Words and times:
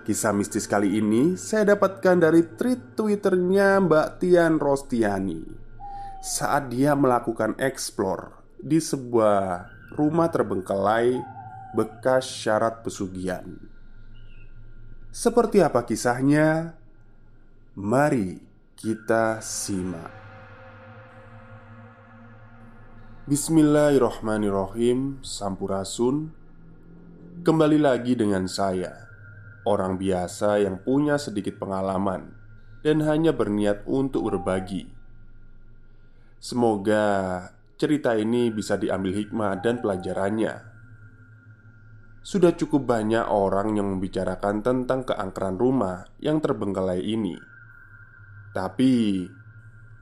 Kisah 0.00 0.32
mistis 0.32 0.64
kali 0.64 0.96
ini 0.96 1.36
saya 1.36 1.76
dapatkan 1.76 2.16
dari 2.24 2.40
tweet 2.56 2.96
twitternya 2.96 3.84
Mbak 3.84 4.08
Tian 4.16 4.56
Rostiani. 4.56 5.44
Saat 6.24 6.72
dia 6.72 6.96
melakukan 6.96 7.52
explore 7.60 8.32
di 8.56 8.80
sebuah 8.80 9.68
rumah 9.92 10.32
terbengkelai 10.32 11.20
bekas 11.76 12.24
syarat 12.24 12.80
pesugihan. 12.80 13.44
Seperti 15.12 15.60
apa 15.60 15.84
kisahnya? 15.84 16.80
Mari 17.76 18.40
kita 18.80 19.44
simak. 19.44 20.16
Bismillahirrohmanirrohim 23.28 25.20
Sampurasun. 25.20 26.32
Kembali 27.44 27.76
lagi 27.76 28.16
dengan 28.16 28.48
saya 28.48 29.09
orang 29.64 30.00
biasa 30.00 30.62
yang 30.62 30.80
punya 30.80 31.20
sedikit 31.20 31.60
pengalaman 31.60 32.32
dan 32.80 33.04
hanya 33.04 33.36
berniat 33.36 33.84
untuk 33.84 34.32
berbagi. 34.32 34.88
Semoga 36.40 37.44
cerita 37.76 38.16
ini 38.16 38.48
bisa 38.48 38.80
diambil 38.80 39.12
hikmah 39.12 39.60
dan 39.60 39.80
pelajarannya. 39.84 40.68
Sudah 42.20 42.52
cukup 42.52 42.84
banyak 42.84 43.24
orang 43.28 43.76
yang 43.80 43.96
membicarakan 43.96 44.60
tentang 44.60 45.08
keangkeran 45.08 45.56
rumah 45.56 46.04
yang 46.20 46.40
terbengkelai 46.40 47.00
ini, 47.00 47.36
tapi 48.50 49.24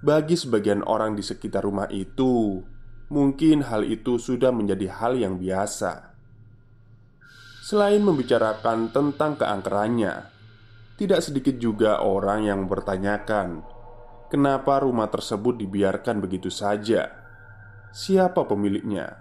bagi 0.01 0.35
sebagian 0.39 0.87
orang 0.87 1.19
di 1.19 1.23
sekitar 1.27 1.67
rumah 1.67 1.91
itu, 1.93 2.63
mungkin 3.13 3.67
hal 3.67 3.85
itu 3.85 4.17
sudah 4.17 4.49
menjadi 4.55 4.89
hal 4.89 5.21
yang 5.21 5.37
biasa. 5.37 6.18
Selain 7.69 8.01
membicarakan 8.01 8.89
tentang 8.89 9.37
keangkerannya, 9.37 10.25
tidak 10.97 11.21
sedikit 11.21 11.61
juga 11.61 12.01
orang 12.01 12.49
yang 12.49 12.65
bertanyakan 12.65 13.61
kenapa 14.33 14.81
rumah 14.81 15.13
tersebut 15.13 15.61
dibiarkan 15.61 16.17
begitu 16.25 16.49
saja. 16.49 17.13
Siapa 17.93 18.49
pemiliknya? 18.49 19.21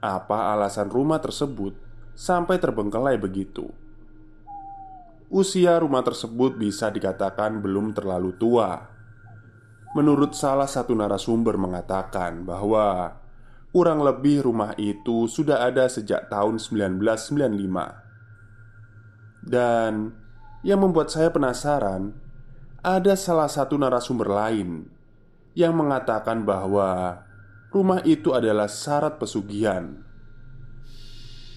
Apa 0.00 0.56
alasan 0.56 0.88
rumah 0.88 1.20
tersebut 1.20 1.76
sampai 2.16 2.56
terbengkelai 2.56 3.20
begitu? 3.20 3.68
Usia 5.28 5.76
rumah 5.76 6.00
tersebut 6.00 6.56
bisa 6.56 6.88
dikatakan 6.88 7.60
belum 7.60 7.92
terlalu 7.92 8.40
tua. 8.40 8.88
Menurut 9.92 10.32
salah 10.32 10.64
satu 10.64 10.96
narasumber 10.96 11.60
mengatakan 11.60 12.40
bahwa 12.40 13.20
Kurang 13.76 14.00
lebih 14.00 14.40
rumah 14.40 14.72
itu 14.80 15.28
sudah 15.28 15.68
ada 15.68 15.84
sejak 15.84 16.32
tahun 16.32 16.56
1995 16.56 19.44
Dan 19.44 20.16
yang 20.64 20.80
membuat 20.80 21.12
saya 21.12 21.28
penasaran 21.28 22.16
Ada 22.80 23.12
salah 23.20 23.52
satu 23.52 23.76
narasumber 23.76 24.32
lain 24.32 24.88
Yang 25.52 25.76
mengatakan 25.76 26.48
bahwa 26.48 27.20
Rumah 27.68 28.00
itu 28.08 28.32
adalah 28.32 28.64
syarat 28.64 29.20
pesugihan. 29.20 30.00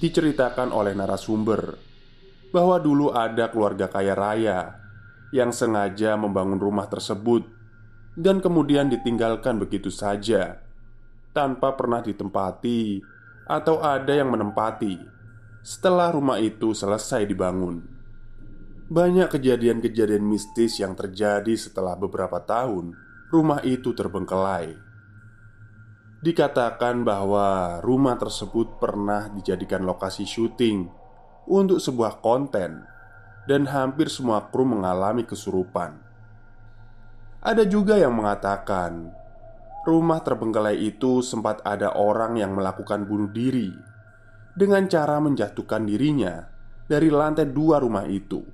Diceritakan 0.03 0.75
oleh 0.75 0.91
narasumber 0.91 1.79
Bahwa 2.51 2.83
dulu 2.83 3.15
ada 3.15 3.47
keluarga 3.47 3.87
kaya 3.87 4.11
raya 4.11 4.75
Yang 5.31 5.63
sengaja 5.63 6.19
membangun 6.19 6.59
rumah 6.59 6.91
tersebut 6.91 7.47
Dan 8.19 8.43
kemudian 8.43 8.91
ditinggalkan 8.91 9.55
begitu 9.55 9.87
saja 9.87 10.67
tanpa 11.31 11.77
pernah 11.77 12.01
ditempati 12.01 13.01
atau 13.49 13.81
ada 13.81 14.13
yang 14.13 14.29
menempati 14.29 14.97
setelah 15.59 16.13
rumah 16.13 16.41
itu 16.41 16.71
selesai 16.73 17.25
dibangun. 17.27 17.83
Banyak 18.89 19.29
kejadian-kejadian 19.29 20.25
mistis 20.25 20.81
yang 20.81 20.97
terjadi 20.97 21.53
setelah 21.53 21.93
beberapa 21.93 22.41
tahun 22.41 22.97
rumah 23.29 23.61
itu 23.61 23.93
terbengkelai. 23.93 24.73
Dikatakan 26.19 27.05
bahwa 27.05 27.79
rumah 27.85 28.17
tersebut 28.17 28.81
pernah 28.81 29.29
dijadikan 29.29 29.85
lokasi 29.85 30.25
syuting 30.25 30.89
untuk 31.45 31.77
sebuah 31.77 32.19
konten 32.19 32.83
dan 33.45 33.69
hampir 33.69 34.09
semua 34.09 34.49
kru 34.49 34.65
mengalami 34.65 35.23
kesurupan. 35.23 36.01
Ada 37.39 37.63
juga 37.63 37.95
yang 37.95 38.17
mengatakan 38.17 39.15
rumah 39.89 40.21
terbengkelai 40.21 40.77
itu 40.77 41.25
sempat 41.25 41.65
ada 41.65 41.97
orang 41.97 42.37
yang 42.37 42.53
melakukan 42.53 43.09
bunuh 43.09 43.33
diri 43.33 43.73
dengan 44.53 44.85
cara 44.85 45.17
menjatuhkan 45.17 45.89
dirinya 45.89 46.45
dari 46.85 47.09
lantai 47.09 47.49
dua 47.49 47.81
rumah 47.81 48.05
itu. 48.05 48.45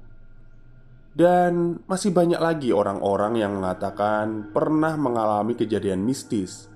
Dan 1.15 1.79
masih 1.87 2.11
banyak 2.11 2.39
lagi 2.39 2.75
orang-orang 2.75 3.39
yang 3.39 3.59
mengatakan 3.59 4.51
pernah 4.51 4.95
mengalami 4.99 5.55
kejadian 5.55 6.03
mistis 6.03 6.67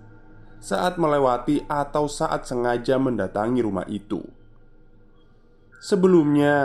saat 0.59 0.99
melewati 0.99 1.63
atau 1.67 2.07
saat 2.07 2.47
sengaja 2.47 2.95
mendatangi 2.99 3.59
rumah 3.59 3.87
itu. 3.87 4.23
Sebelumnya, 5.79 6.55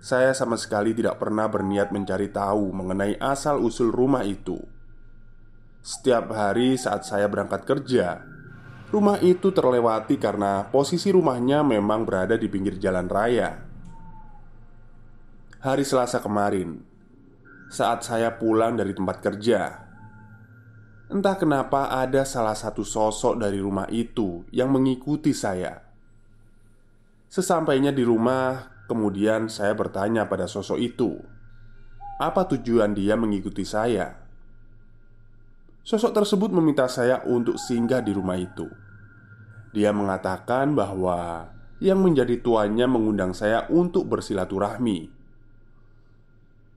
saya 0.00 0.32
sama 0.32 0.56
sekali 0.60 0.96
tidak 0.96 1.20
pernah 1.20 1.48
berniat 1.48 1.92
mencari 1.92 2.32
tahu 2.32 2.72
mengenai 2.72 3.20
asal-usul 3.20 3.92
rumah 3.92 4.24
itu. 4.24 4.60
Setiap 5.82 6.30
hari 6.30 6.78
saat 6.78 7.02
saya 7.02 7.26
berangkat 7.26 7.66
kerja, 7.66 8.22
rumah 8.94 9.18
itu 9.18 9.50
terlewati 9.50 10.14
karena 10.14 10.70
posisi 10.70 11.10
rumahnya 11.10 11.66
memang 11.66 12.06
berada 12.06 12.38
di 12.38 12.46
pinggir 12.46 12.78
jalan 12.78 13.10
raya. 13.10 13.66
Hari 15.58 15.82
Selasa 15.82 16.22
kemarin, 16.22 16.78
saat 17.66 18.06
saya 18.06 18.30
pulang 18.38 18.78
dari 18.78 18.94
tempat 18.94 19.26
kerja, 19.26 19.82
entah 21.10 21.34
kenapa 21.34 21.90
ada 21.90 22.22
salah 22.22 22.54
satu 22.54 22.86
sosok 22.86 23.42
dari 23.42 23.58
rumah 23.58 23.90
itu 23.90 24.46
yang 24.54 24.70
mengikuti 24.70 25.34
saya. 25.34 25.82
Sesampainya 27.26 27.90
di 27.90 28.06
rumah, 28.06 28.86
kemudian 28.86 29.50
saya 29.50 29.74
bertanya 29.74 30.30
pada 30.30 30.46
sosok 30.46 30.78
itu, 30.78 31.18
"Apa 32.22 32.46
tujuan 32.54 32.94
dia 32.94 33.18
mengikuti 33.18 33.66
saya?" 33.66 34.21
Sosok 35.82 36.14
tersebut 36.14 36.50
meminta 36.54 36.86
saya 36.86 37.26
untuk 37.26 37.58
singgah 37.58 37.98
di 37.98 38.14
rumah 38.14 38.38
itu 38.38 38.70
Dia 39.74 39.90
mengatakan 39.90 40.78
bahwa 40.78 41.50
yang 41.82 41.98
menjadi 41.98 42.38
tuannya 42.38 42.86
mengundang 42.86 43.34
saya 43.34 43.66
untuk 43.66 44.06
bersilaturahmi. 44.06 45.10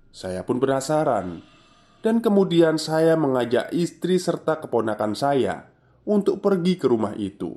Saya 0.09 0.41
pun 0.41 0.57
penasaran, 0.57 1.45
dan 2.01 2.21
kemudian 2.21 2.81
saya 2.81 3.13
mengajak 3.13 3.69
istri 3.69 4.17
serta 4.17 4.57
keponakan 4.61 5.13
saya 5.13 5.69
untuk 6.09 6.41
pergi 6.41 6.73
ke 6.77 6.89
rumah 6.89 7.13
itu. 7.13 7.53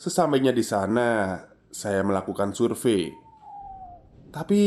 Sesampainya 0.00 0.52
di 0.52 0.64
sana, 0.64 1.40
saya 1.68 2.00
melakukan 2.00 2.56
survei, 2.56 3.12
tapi 4.32 4.60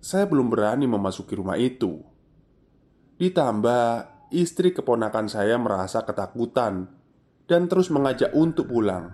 saya 0.00 0.28
belum 0.28 0.52
berani 0.52 0.84
memasuki 0.84 1.32
rumah 1.32 1.56
itu. 1.56 2.00
Ditambah, 3.16 4.11
istri 4.32 4.72
keponakan 4.72 5.28
saya 5.28 5.60
merasa 5.60 6.02
ketakutan 6.02 6.88
dan 7.46 7.68
terus 7.68 7.92
mengajak 7.92 8.32
untuk 8.32 8.72
pulang. 8.72 9.12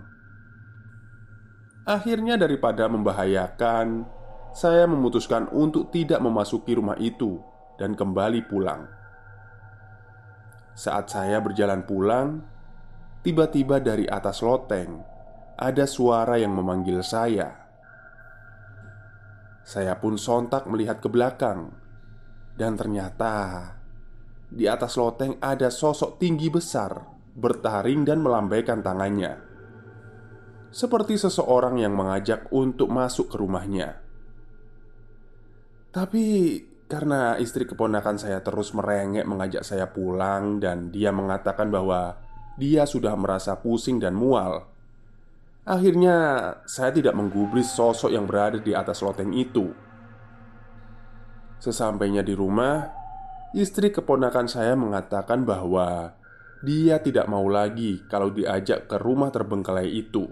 Akhirnya, 1.83 2.39
daripada 2.39 2.87
membahayakan, 2.87 4.07
saya 4.55 4.87
memutuskan 4.89 5.51
untuk 5.51 5.91
tidak 5.91 6.23
memasuki 6.23 6.73
rumah 6.73 6.97
itu 6.97 7.37
dan 7.77 7.93
kembali 7.93 8.45
pulang. 8.49 8.87
Saat 10.75 11.11
saya 11.11 11.43
berjalan 11.43 11.83
pulang, 11.83 12.39
tiba-tiba 13.25 13.83
dari 13.83 14.07
atas 14.07 14.39
loteng 14.39 15.03
ada 15.59 15.83
suara 15.83 16.39
yang 16.39 16.55
memanggil 16.55 17.03
saya. 17.03 17.67
Saya 19.67 19.99
pun 19.99 20.15
sontak 20.15 20.65
melihat 20.71 21.03
ke 21.03 21.11
belakang, 21.11 21.75
dan 22.55 22.79
ternyata 22.79 23.75
di 24.49 24.65
atas 24.65 24.97
loteng 24.97 25.37
ada 25.37 25.69
sosok 25.69 26.17
tinggi 26.17 26.49
besar 26.49 26.97
bertaring 27.37 28.03
dan 28.03 28.19
melambaikan 28.19 28.81
tangannya 28.81 29.49
seperti 30.69 31.17
seseorang 31.17 31.81
yang 31.81 31.97
mengajak 31.97 32.45
untuk 32.53 32.93
masuk 32.93 33.33
ke 33.33 33.35
rumahnya. 33.41 33.97
Tapi 35.89 36.25
karena 36.85 37.37
istri 37.41 37.65
keponakan 37.65 38.17
saya 38.21 38.41
terus 38.45 38.73
merengek 38.77 39.25
mengajak 39.25 39.65
saya 39.65 39.89
pulang 39.89 40.61
dan 40.61 40.93
dia 40.93 41.09
mengatakan 41.09 41.69
bahwa 41.73 42.17
dia 42.57 42.85
sudah 42.85 43.17
merasa 43.17 43.57
pusing 43.57 43.97
dan 43.97 44.13
mual. 44.13 44.69
Akhirnya 45.65 46.17
saya 46.65 46.93
tidak 46.93 47.13
menggubris 47.17 47.69
sosok 47.73 48.09
yang 48.13 48.25
berada 48.25 48.57
di 48.61 48.73
atas 48.73 49.01
loteng 49.05 49.33
itu. 49.33 49.69
Sesampainya 51.61 52.25
di 52.25 52.33
rumah, 52.33 52.98
istri 53.55 53.89
keponakan 53.93 54.45
saya 54.49 54.73
mengatakan 54.77 55.45
bahwa 55.45 56.17
dia 56.59 56.99
tidak 56.99 57.25
mau 57.31 57.47
lagi 57.47 58.03
kalau 58.11 58.29
diajak 58.29 58.91
ke 58.91 58.97
rumah 58.99 59.31
terbengkalai 59.31 59.87
itu. 59.87 60.27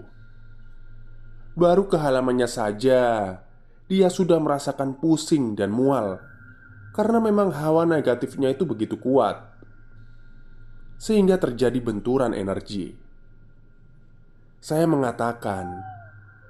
Baru 1.58 1.90
ke 1.90 1.98
halamannya 1.98 2.46
saja 2.46 3.02
Dia 3.90 4.06
sudah 4.06 4.38
merasakan 4.38 5.02
pusing 5.02 5.58
dan 5.58 5.74
mual 5.74 6.22
Karena 6.94 7.18
memang 7.18 7.50
hawa 7.50 7.82
negatifnya 7.82 8.54
itu 8.54 8.62
begitu 8.62 8.94
kuat 8.94 9.42
Sehingga 11.02 11.34
terjadi 11.42 11.82
benturan 11.82 12.30
energi 12.30 12.94
Saya 14.62 14.86
mengatakan 14.86 15.82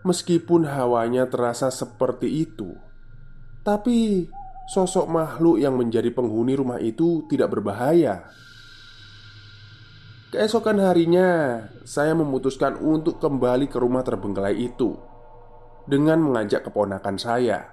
Meskipun 0.04 0.68
hawanya 0.68 1.24
terasa 1.24 1.72
seperti 1.72 2.44
itu 2.44 2.76
Tapi 3.64 4.28
sosok 4.68 5.08
makhluk 5.08 5.56
yang 5.58 5.74
menjadi 5.74 6.12
penghuni 6.12 6.54
rumah 6.54 6.76
itu 6.78 7.24
tidak 7.26 7.56
berbahaya 7.56 8.28
Keesokan 10.28 10.76
harinya, 10.84 11.56
saya 11.88 12.12
memutuskan 12.12 12.76
untuk 12.84 13.16
kembali 13.16 13.64
ke 13.64 13.80
rumah 13.80 14.04
terbengkelai 14.04 14.52
itu 14.60 14.92
dengan 15.88 16.20
mengajak 16.20 16.68
keponakan 16.68 17.16
saya. 17.16 17.64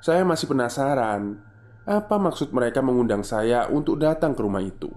Saya 0.00 0.24
masih 0.24 0.48
penasaran 0.48 1.36
apa 1.84 2.16
maksud 2.16 2.48
mereka 2.48 2.80
mengundang 2.80 3.20
saya 3.20 3.68
untuk 3.68 4.00
datang 4.00 4.32
ke 4.32 4.40
rumah 4.40 4.64
itu. 4.64 4.88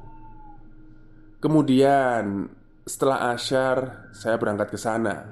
Kemudian, 1.43 2.47
setelah 2.87 3.35
asyar, 3.35 4.07
saya 4.15 4.39
berangkat 4.39 4.71
ke 4.71 4.79
sana 4.79 5.27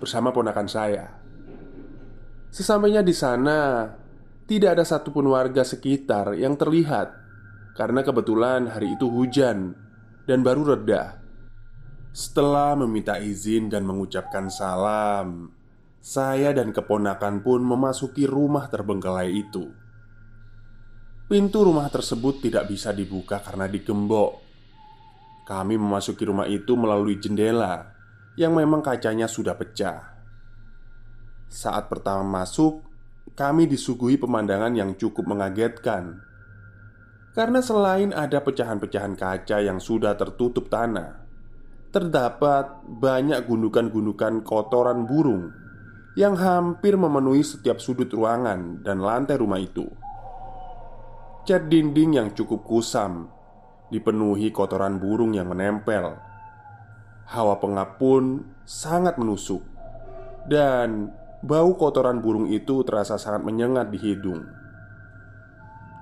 bersama 0.00 0.32
ponakan 0.32 0.68
saya. 0.72 1.04
Sesampainya 2.48 3.04
di 3.04 3.12
sana, 3.12 3.92
tidak 4.46 4.78
ada 4.78 4.84
satupun 4.84 5.30
warga 5.30 5.62
sekitar 5.62 6.34
yang 6.34 6.58
terlihat 6.58 7.14
karena 7.72 8.04
kebetulan 8.04 8.68
hari 8.68 8.94
itu 8.94 9.08
hujan 9.08 9.72
dan 10.28 10.44
baru 10.44 10.76
reda. 10.76 11.18
Setelah 12.12 12.76
meminta 12.76 13.16
izin 13.16 13.72
dan 13.72 13.88
mengucapkan 13.88 14.52
salam, 14.52 15.48
saya 16.02 16.52
dan 16.52 16.74
keponakan 16.74 17.40
pun 17.40 17.64
memasuki 17.64 18.28
rumah 18.28 18.68
terbengkelai 18.68 19.32
itu. 19.32 19.72
Pintu 21.32 21.64
rumah 21.64 21.88
tersebut 21.88 22.44
tidak 22.44 22.68
bisa 22.68 22.92
dibuka 22.92 23.40
karena 23.40 23.64
digembok. 23.64 24.44
Kami 25.48 25.80
memasuki 25.80 26.28
rumah 26.28 26.44
itu 26.44 26.76
melalui 26.76 27.16
jendela 27.16 27.88
yang 28.36 28.52
memang 28.52 28.84
kacanya 28.84 29.24
sudah 29.24 29.56
pecah. 29.56 30.12
Saat 31.48 31.88
pertama 31.88 32.44
masuk, 32.44 32.91
kami 33.32 33.70
disuguhi 33.70 34.20
pemandangan 34.20 34.74
yang 34.76 34.94
cukup 34.98 35.24
mengagetkan 35.24 36.22
karena 37.32 37.64
selain 37.64 38.12
ada 38.12 38.44
pecahan-pecahan 38.44 39.16
kaca 39.16 39.64
yang 39.64 39.80
sudah 39.80 40.12
tertutup 40.20 40.68
tanah, 40.68 41.24
terdapat 41.88 42.84
banyak 42.84 43.48
gundukan-gundukan 43.48 44.44
kotoran 44.44 45.08
burung 45.08 45.48
yang 46.12 46.36
hampir 46.36 46.92
memenuhi 46.92 47.40
setiap 47.40 47.80
sudut 47.80 48.12
ruangan 48.12 48.84
dan 48.84 49.00
lantai 49.00 49.40
rumah 49.40 49.56
itu. 49.56 49.88
Cat 51.48 51.72
dinding 51.72 52.20
yang 52.20 52.28
cukup 52.36 52.68
kusam 52.68 53.32
dipenuhi 53.88 54.52
kotoran 54.52 55.00
burung 55.00 55.32
yang 55.32 55.48
menempel. 55.48 56.20
Hawa 57.32 57.56
pengap 57.56 57.96
pun 57.96 58.44
sangat 58.68 59.16
menusuk, 59.16 59.64
dan 60.52 61.16
bau 61.42 61.74
kotoran 61.74 62.22
burung 62.22 62.46
itu 62.46 62.86
terasa 62.86 63.18
sangat 63.18 63.42
menyengat 63.42 63.90
di 63.90 63.98
hidung. 63.98 64.46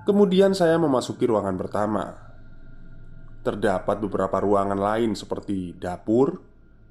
Kemudian 0.05 0.53
saya 0.53 0.77
memasuki 0.77 1.25
ruangan 1.25 1.57
pertama. 1.57 2.05
Terdapat 3.41 3.97
beberapa 3.97 4.37
ruangan 4.37 4.77
lain 4.77 5.17
seperti 5.17 5.73
dapur, 5.73 6.37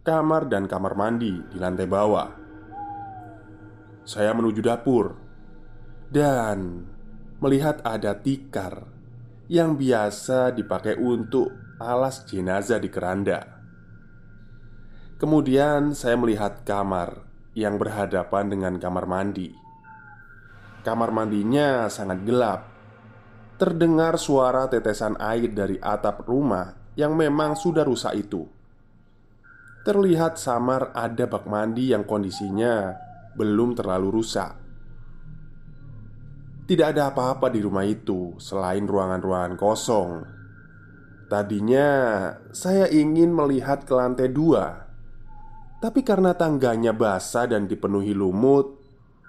kamar, 0.03 0.51
dan 0.51 0.67
kamar 0.67 0.99
mandi 0.99 1.39
di 1.39 1.57
lantai 1.63 1.87
bawah. 1.87 2.31
Saya 4.03 4.35
menuju 4.35 4.59
dapur 4.59 5.15
dan 6.11 6.91
melihat 7.39 7.79
ada 7.87 8.19
tikar 8.19 8.91
yang 9.47 9.79
biasa 9.79 10.51
dipakai 10.51 10.99
untuk 10.99 11.55
alas 11.79 12.27
jenazah 12.27 12.83
di 12.83 12.91
keranda. 12.91 13.63
Kemudian 15.23 15.95
saya 15.95 16.19
melihat 16.19 16.67
kamar 16.67 17.30
yang 17.61 17.77
berhadapan 17.77 18.49
dengan 18.49 18.81
kamar 18.81 19.05
mandi. 19.05 19.53
Kamar 20.81 21.13
mandinya 21.13 21.93
sangat 21.93 22.25
gelap 22.25 22.61
terdengar 23.61 24.17
suara 24.17 24.73
tetesan 24.73 25.21
air 25.21 25.53
dari 25.53 25.77
atap 25.77 26.25
rumah 26.25 26.73
yang 26.97 27.13
memang 27.13 27.53
sudah 27.53 27.85
rusak 27.85 28.17
itu. 28.17 28.49
Terlihat 29.85 30.41
samar 30.41 30.97
ada 30.97 31.29
bak 31.29 31.45
mandi 31.45 31.93
yang 31.93 32.09
kondisinya 32.09 32.97
belum 33.37 33.77
terlalu 33.77 34.09
rusak. 34.17 34.57
Tidak 36.65 36.87
ada 36.89 37.13
apa-apa 37.13 37.53
di 37.53 37.61
rumah 37.61 37.85
itu 37.85 38.41
selain 38.41 38.89
ruangan-ruangan 38.89 39.61
kosong. 39.61 40.25
Tadinya 41.29 41.89
saya 42.57 42.89
ingin 42.89 43.29
melihat 43.37 43.85
ke 43.85 43.93
lantai 43.93 44.33
dua, 44.33 44.89
tapi 45.81 46.05
karena 46.05 46.37
tangganya 46.37 46.93
basah 46.93 47.49
dan 47.49 47.65
dipenuhi 47.65 48.13
lumut, 48.13 48.77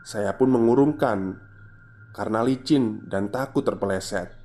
saya 0.03 0.35
pun 0.35 0.51
mengurungkan 0.51 1.39
karena 2.11 2.43
licin 2.43 3.07
dan 3.07 3.31
takut 3.31 3.63
terpeleset. 3.63 4.35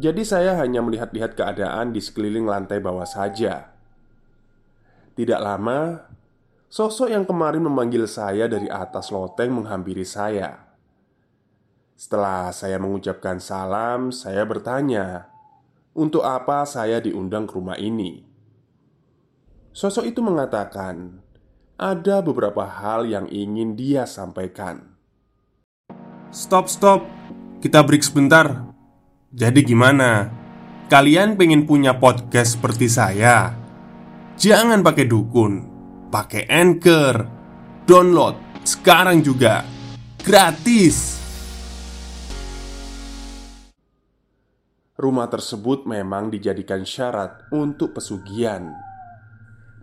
Jadi, 0.00 0.24
saya 0.24 0.60
hanya 0.60 0.84
melihat-lihat 0.84 1.36
keadaan 1.36 1.92
di 1.92 2.00
sekeliling 2.00 2.44
lantai 2.44 2.80
bawah 2.80 3.08
saja. 3.08 3.72
Tidak 5.16 5.40
lama, 5.40 6.08
sosok 6.68 7.12
yang 7.12 7.28
kemarin 7.28 7.64
memanggil 7.64 8.08
saya 8.08 8.48
dari 8.48 8.68
atas 8.68 9.12
loteng 9.12 9.56
menghampiri 9.56 10.04
saya. 10.04 10.72
Setelah 12.00 12.48
saya 12.52 12.80
mengucapkan 12.80 13.36
salam, 13.40 14.08
saya 14.08 14.48
bertanya, 14.48 15.28
"Untuk 15.92 16.24
apa 16.24 16.64
saya 16.64 16.96
diundang 16.96 17.44
ke 17.44 17.52
rumah 17.60 17.76
ini?" 17.76 18.29
Sosok 19.70 20.02
itu 20.10 20.18
mengatakan, 20.18 21.22
"Ada 21.78 22.26
beberapa 22.26 22.66
hal 22.66 23.06
yang 23.06 23.30
ingin 23.30 23.78
dia 23.78 24.02
sampaikan." 24.02 24.98
Stop, 26.34 26.66
stop. 26.66 27.06
Kita 27.62 27.86
break 27.86 28.02
sebentar. 28.02 28.74
Jadi 29.30 29.62
gimana? 29.62 30.26
Kalian 30.90 31.38
pengen 31.38 31.70
punya 31.70 31.94
podcast 31.94 32.58
seperti 32.58 32.90
saya? 32.90 33.54
Jangan 34.34 34.82
pakai 34.82 35.06
dukun, 35.06 35.52
pakai 36.10 36.50
Anchor. 36.50 37.14
Download 37.86 38.34
sekarang 38.66 39.22
juga. 39.22 39.62
Gratis. 40.18 41.14
Rumah 44.98 45.30
tersebut 45.30 45.86
memang 45.86 46.28
dijadikan 46.28 46.82
syarat 46.82 47.46
untuk 47.54 47.96
pesugihan 47.96 48.89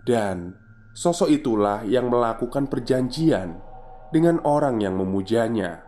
Dan 0.08 0.56
sosok 0.96 1.28
itulah 1.28 1.84
yang 1.84 2.08
melakukan 2.08 2.72
perjanjian 2.72 3.60
dengan 4.16 4.40
orang 4.48 4.80
yang 4.80 4.96
memujanya. 4.96 5.84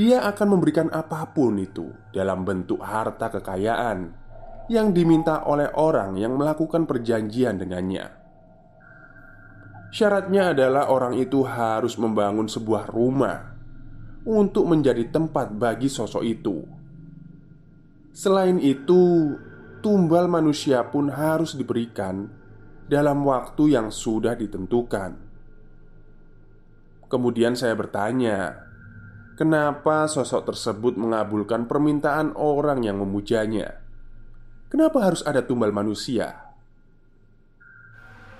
Dia 0.00 0.24
akan 0.24 0.56
memberikan 0.56 0.88
apa 0.88 1.28
pun 1.36 1.60
itu 1.60 1.92
dalam 2.16 2.48
bentuk 2.48 2.80
harta 2.80 3.28
kekayaan 3.28 4.24
Yang 4.72 4.88
diminta 4.96 5.44
oleh 5.44 5.68
orang 5.76 6.16
yang 6.16 6.38
melakukan 6.40 6.88
perjanjian 6.88 7.60
dengannya. 7.60 8.08
Syaratnya 9.92 10.56
adalah 10.56 10.88
orang 10.88 11.12
itu 11.20 11.44
harus 11.44 12.00
membangun 12.00 12.48
sebuah 12.48 12.88
rumah 12.88 13.52
Untuk 14.24 14.64
menjadi 14.64 15.12
tempat 15.12 15.52
bagi 15.52 15.92
sosok 15.92 16.24
itu. 16.24 16.64
Selain 18.16 18.56
itu, 18.62 19.34
tumbal 19.82 20.30
manusia 20.30 20.86
pun 20.86 21.10
harus 21.10 21.58
diberikan 21.58 22.30
dalam 22.86 23.26
waktu 23.26 23.74
yang 23.74 23.90
sudah 23.90 24.38
ditentukan. 24.38 25.18
Kemudian 27.10 27.52
saya 27.52 27.76
bertanya, 27.76 28.64
kenapa 29.36 30.08
sosok 30.08 30.54
tersebut 30.54 30.96
mengabulkan 30.96 31.68
permintaan 31.68 32.32
orang 32.38 32.86
yang 32.86 33.02
memujanya? 33.02 33.82
Kenapa 34.72 35.04
harus 35.04 35.20
ada 35.26 35.44
tumbal 35.44 35.74
manusia? 35.74 36.48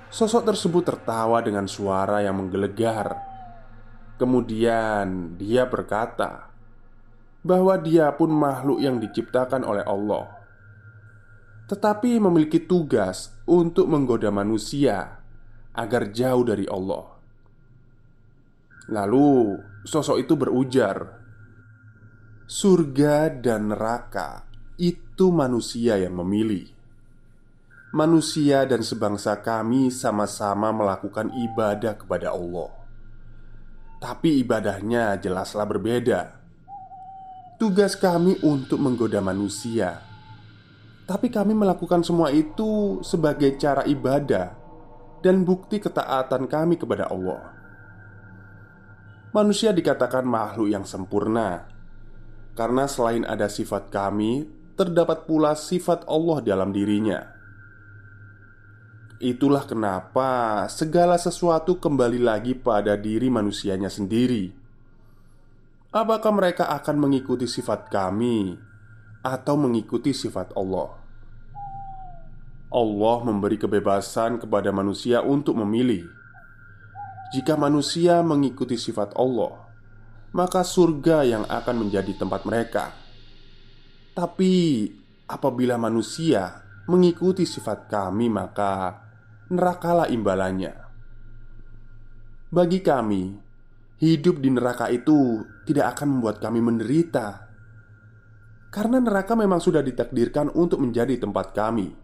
Sosok 0.09 0.49
tersebut 0.49 0.85
tertawa 0.89 1.45
dengan 1.45 1.69
suara 1.69 2.25
yang 2.25 2.41
menggelegar. 2.41 3.19
Kemudian 4.17 5.37
dia 5.37 5.69
berkata, 5.69 6.53
bahwa 7.43 7.75
dia 7.75 8.15
pun 8.15 8.31
makhluk 8.31 8.79
yang 8.79 9.03
diciptakan 9.03 9.67
oleh 9.67 9.83
Allah, 9.83 10.42
tetapi 11.73 12.21
memiliki 12.21 12.61
tugas 12.61 13.33
untuk 13.49 13.89
menggoda 13.89 14.29
manusia 14.29 15.25
agar 15.73 16.13
jauh 16.13 16.45
dari 16.45 16.69
Allah. 16.69 17.17
Lalu, 18.93 19.57
sosok 19.89 20.21
itu 20.21 20.37
berujar, 20.37 21.17
"Surga 22.45 23.33
dan 23.33 23.73
neraka 23.73 24.45
itu 24.77 25.33
manusia 25.33 25.97
yang 25.97 26.13
memilih." 26.21 26.69
Manusia 27.97 28.69
dan 28.69 28.85
sebangsa 28.85 29.41
kami 29.41 29.89
sama-sama 29.89 30.77
melakukan 30.77 31.33
ibadah 31.33 31.97
kepada 31.97 32.37
Allah, 32.37 32.69
tapi 33.97 34.45
ibadahnya 34.45 35.17
jelaslah 35.21 35.65
berbeda 35.69 36.43
Tugas 37.63 37.95
kami 37.95 38.43
untuk 38.43 38.83
menggoda 38.83 39.23
manusia, 39.23 40.03
tapi 41.13 41.29
kami 41.29 41.53
melakukan 41.53 42.01
semua 42.01 42.33
itu 42.33 43.05
sebagai 43.05 43.61
cara 43.61 43.85
ibadah 43.85 44.57
dan 45.21 45.45
bukti 45.45 45.77
ketaatan 45.77 46.49
kami 46.49 46.81
kepada 46.81 47.13
Allah. 47.13 47.53
Manusia 49.37 49.77
dikatakan 49.77 50.25
makhluk 50.25 50.73
yang 50.73 50.89
sempurna 50.89 51.69
karena 52.57 52.89
selain 52.89 53.29
ada 53.29 53.53
sifat 53.53 53.93
kami, 53.93 54.49
terdapat 54.73 55.29
pula 55.29 55.53
sifat 55.53 56.09
Allah 56.09 56.41
dalam 56.41 56.73
dirinya. 56.73 57.29
Itulah 59.21 59.69
kenapa 59.69 60.65
segala 60.73 61.21
sesuatu 61.21 61.77
kembali 61.77 62.25
lagi 62.25 62.57
pada 62.57 62.97
diri 62.97 63.29
manusianya 63.29 63.93
sendiri 63.93 64.63
Apakah 65.93 66.33
mereka 66.33 66.73
akan 66.73 67.05
mengikuti 67.05 67.45
sifat 67.45 67.93
kami 67.93 68.57
atau 69.21 69.61
mengikuti 69.61 70.17
sifat 70.17 70.57
Allah? 70.57 71.02
Allah 72.73 73.17
memberi 73.23 73.61
kebebasan 73.61 74.41
kepada 74.41 74.73
manusia 74.73 75.21
untuk 75.21 75.61
memilih. 75.61 76.09
Jika 77.37 77.61
manusia 77.61 78.25
mengikuti 78.25 78.81
sifat 78.81 79.13
Allah, 79.17 79.69
maka 80.33 80.65
surga 80.65 81.25
yang 81.29 81.45
akan 81.45 81.87
menjadi 81.87 82.17
tempat 82.17 82.49
mereka. 82.49 82.97
Tapi 84.17 84.89
apabila 85.29 85.77
manusia 85.77 86.65
mengikuti 86.89 87.45
sifat 87.45 87.89
kami, 87.93 88.33
maka 88.33 89.05
nerakalah 89.53 90.09
imbalannya. 90.09 90.75
Bagi 92.53 92.81
kami, 92.85 93.53
Hidup 94.03 94.43
di 94.43 94.51
neraka 94.51 94.91
itu 94.91 95.47
tidak 95.63 95.95
akan 95.95 96.19
membuat 96.19 96.43
kami 96.43 96.59
menderita 96.59 97.47
Karena 98.67 98.99
neraka 98.99 99.39
memang 99.39 99.63
sudah 99.63 99.79
ditakdirkan 99.79 100.51
untuk 100.59 100.83
menjadi 100.83 101.23
tempat 101.23 101.55
kami 101.55 102.02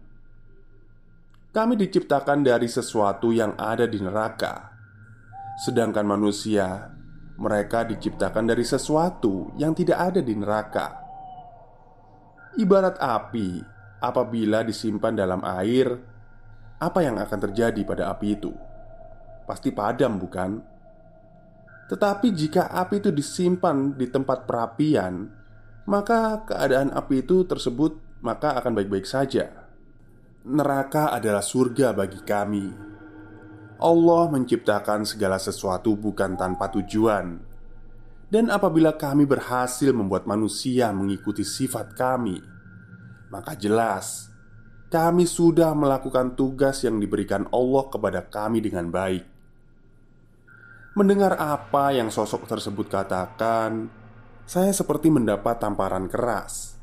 Kami 1.59 1.75
diciptakan 1.75 2.39
dari 2.39 2.71
sesuatu 2.71 3.35
yang 3.35 3.51
ada 3.59 3.83
di 3.83 3.99
neraka 3.99 4.71
Sedangkan 5.59 6.07
manusia 6.07 6.87
Mereka 7.35 7.83
diciptakan 7.83 8.47
dari 8.47 8.63
sesuatu 8.63 9.51
yang 9.59 9.75
tidak 9.75 9.99
ada 9.99 10.23
di 10.23 10.39
neraka 10.39 10.87
Ibarat 12.55 12.95
api 13.03 13.59
Apabila 13.99 14.63
disimpan 14.63 15.11
dalam 15.11 15.43
air 15.43 15.99
Apa 16.79 17.03
yang 17.03 17.19
akan 17.19 17.39
terjadi 17.51 17.83
pada 17.83 18.07
api 18.15 18.39
itu? 18.39 18.55
Pasti 19.43 19.75
padam 19.75 20.15
bukan? 20.15 20.63
Tetapi 21.91 22.27
jika 22.39 22.71
api 22.71 23.03
itu 23.03 23.11
disimpan 23.11 23.99
di 23.99 24.07
tempat 24.07 24.47
perapian, 24.47 25.27
maka 25.89 26.47
keadaan 26.47 26.95
api 26.95 27.25
itu 27.25 27.43
tersebut 27.43 27.99
maka 28.23 28.55
akan 28.55 28.77
baik-baik 28.77 29.03
saja. 29.03 29.58
Neraka 30.47 31.11
adalah 31.11 31.43
surga 31.43 31.91
bagi 31.91 32.23
kami. 32.23 32.71
Allah 33.83 34.23
menciptakan 34.31 35.03
segala 35.03 35.35
sesuatu 35.35 35.99
bukan 35.99 36.39
tanpa 36.39 36.71
tujuan. 36.71 37.43
Dan 38.31 38.47
apabila 38.47 38.95
kami 38.95 39.27
berhasil 39.27 39.91
membuat 39.91 40.23
manusia 40.23 40.95
mengikuti 40.95 41.43
sifat 41.43 41.91
kami, 41.91 42.39
maka 43.27 43.51
jelas 43.59 44.31
kami 44.87 45.27
sudah 45.27 45.75
melakukan 45.75 46.39
tugas 46.39 46.87
yang 46.87 47.03
diberikan 47.03 47.43
Allah 47.51 47.91
kepada 47.91 48.23
kami 48.23 48.63
dengan 48.63 48.87
baik. 48.87 49.27
Mendengar 50.95 51.35
apa 51.35 51.91
yang 51.91 52.07
sosok 52.07 52.47
tersebut 52.47 52.87
katakan, 52.87 53.91
saya 54.47 54.71
seperti 54.71 55.11
mendapat 55.11 55.59
tamparan 55.59 56.07
keras. 56.07 56.78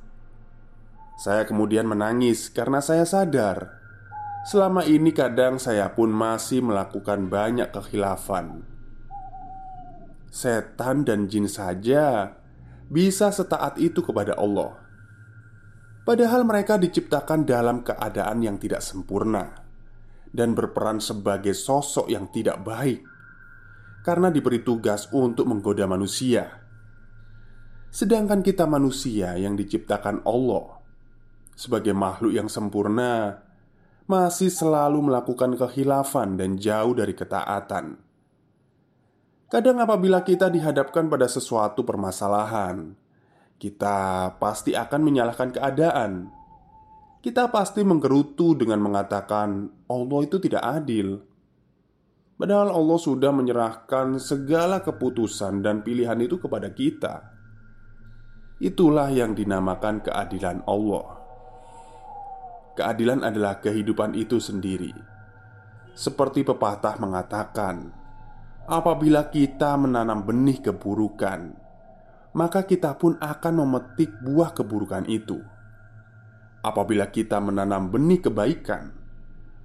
Saya 1.17 1.49
kemudian 1.49 1.89
menangis 1.89 2.53
karena 2.53 2.85
saya 2.85 3.09
sadar 3.09 3.81
selama 4.45 4.85
ini 4.85 5.17
kadang 5.17 5.57
saya 5.57 5.91
pun 5.97 6.13
masih 6.13 6.61
melakukan 6.61 7.33
banyak 7.33 7.73
kekhilafan. 7.73 8.63
Setan 10.29 11.09
dan 11.09 11.25
jin 11.27 11.49
saja 11.49 12.37
bisa 12.93 13.33
setaat 13.33 13.81
itu 13.81 14.05
kepada 14.05 14.37
Allah. 14.37 14.77
Padahal 16.05 16.45
mereka 16.45 16.77
diciptakan 16.77 17.49
dalam 17.49 17.83
keadaan 17.83 18.45
yang 18.45 18.61
tidak 18.61 18.85
sempurna 18.85 19.67
dan 20.31 20.53
berperan 20.53 21.01
sebagai 21.01 21.57
sosok 21.57 22.13
yang 22.13 22.29
tidak 22.29 22.61
baik 22.63 23.03
karena 24.05 24.31
diberi 24.31 24.63
tugas 24.63 25.09
untuk 25.11 25.49
menggoda 25.49 25.89
manusia. 25.89 26.63
Sedangkan 27.91 28.45
kita 28.45 28.69
manusia 28.69 29.35
yang 29.41 29.57
diciptakan 29.57 30.23
Allah 30.23 30.76
sebagai 31.57 31.97
makhluk 31.97 32.37
yang 32.37 32.47
sempurna 32.47 33.43
masih 34.07 34.53
selalu 34.53 35.11
melakukan 35.11 35.59
kehilafan 35.59 36.39
dan 36.39 36.61
jauh 36.61 36.95
dari 36.95 37.17
ketaatan. 37.17 37.99
Kadang 39.51 39.81
apabila 39.81 40.23
kita 40.23 40.47
dihadapkan 40.53 41.11
pada 41.11 41.27
sesuatu 41.27 41.83
permasalahan, 41.83 42.95
kita 43.59 44.31
pasti 44.39 44.77
akan 44.77 45.01
menyalahkan 45.01 45.51
keadaan. 45.57 46.31
Kita 47.25 47.51
pasti 47.51 47.83
menggerutu 47.83 48.55
dengan 48.55 48.79
mengatakan 48.79 49.67
Allah 49.91 50.21
itu 50.23 50.39
tidak 50.39 50.63
adil 50.63 51.19
Padahal 52.37 52.69
Allah 52.69 53.01
sudah 53.01 53.33
menyerahkan 53.33 54.21
segala 54.21 54.85
keputusan 54.85 55.65
dan 55.65 55.81
pilihan 55.81 56.21
itu 56.21 56.37
kepada 56.37 56.69
kita. 56.69 57.33
Itulah 58.61 59.09
yang 59.09 59.33
dinamakan 59.33 60.05
keadilan 60.05 60.61
Allah. 60.69 61.16
Keadilan 62.77 63.25
adalah 63.25 63.65
kehidupan 63.65 64.13
itu 64.13 64.37
sendiri. 64.37 64.93
Seperti 65.97 66.45
pepatah 66.45 67.01
mengatakan, 67.01 67.89
apabila 68.69 69.33
kita 69.33 69.81
menanam 69.81 70.21
benih 70.29 70.61
keburukan, 70.61 71.57
maka 72.37 72.69
kita 72.69 72.93
pun 73.01 73.17
akan 73.17 73.65
memetik 73.65 74.13
buah 74.21 74.53
keburukan 74.53 75.09
itu. 75.09 75.41
Apabila 76.61 77.09
kita 77.09 77.41
menanam 77.41 77.89
benih 77.89 78.29
kebaikan, 78.29 78.93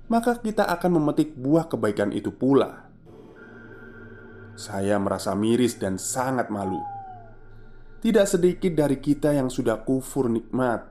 maka 0.08 0.40
kita 0.40 0.68
akan 0.72 1.04
memetik 1.04 1.36
buah 1.36 1.68
kebaikan 1.68 2.16
itu 2.16 2.32
pula. 2.32 2.88
Saya 4.56 4.96
merasa 5.04 5.36
miris 5.36 5.76
dan 5.76 6.00
sangat 6.00 6.48
malu. 6.48 6.80
Tidak 8.00 8.24
sedikit 8.24 8.72
dari 8.72 9.00
kita 9.04 9.36
yang 9.36 9.52
sudah 9.52 9.84
kufur 9.84 10.32
nikmat. 10.32 10.91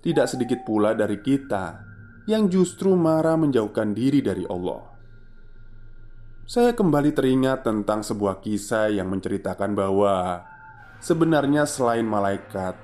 Tidak 0.00 0.24
sedikit 0.24 0.64
pula 0.64 0.96
dari 0.96 1.20
kita 1.20 1.84
yang 2.24 2.48
justru 2.48 2.96
marah 2.96 3.36
menjauhkan 3.36 3.92
diri 3.92 4.24
dari 4.24 4.48
Allah. 4.48 4.80
Saya 6.48 6.72
kembali 6.72 7.12
teringat 7.12 7.68
tentang 7.68 8.00
sebuah 8.00 8.40
kisah 8.40 8.90
yang 8.90 9.12
menceritakan 9.12 9.76
bahwa 9.76 10.42
sebenarnya 10.98 11.68
selain 11.68 12.08
malaikat, 12.08 12.74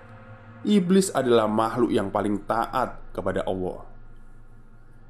iblis 0.63 1.09
adalah 1.11 1.49
makhluk 1.49 1.91
yang 1.91 2.13
paling 2.13 2.45
taat 2.45 3.01
kepada 3.17 3.43
Allah. 3.49 3.83